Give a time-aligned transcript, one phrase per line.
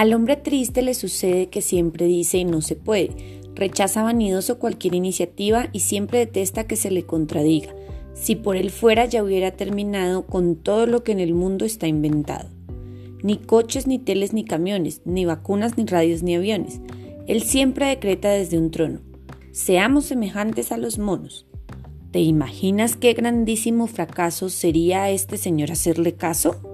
[0.00, 4.94] Al hombre triste le sucede que siempre dice y no se puede, rechaza vanidoso cualquier
[4.94, 7.74] iniciativa y siempre detesta que se le contradiga.
[8.14, 11.86] Si por él fuera ya hubiera terminado con todo lo que en el mundo está
[11.86, 12.48] inventado.
[13.22, 16.80] Ni coches, ni teles, ni camiones, ni vacunas, ni radios, ni aviones.
[17.26, 19.00] Él siempre decreta desde un trono.
[19.52, 21.44] Seamos semejantes a los monos.
[22.10, 26.69] ¿Te imaginas qué grandísimo fracaso sería a este señor hacerle caso?